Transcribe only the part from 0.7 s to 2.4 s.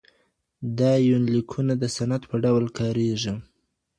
دا يونليکونه د سند په